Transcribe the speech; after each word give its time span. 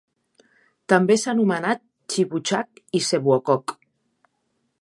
També 0.93 1.17
s'ha 1.23 1.29
anomenat 1.33 1.83
Chibuchack 2.15 2.83
i 3.01 3.05
Sevuokok. 3.11 3.79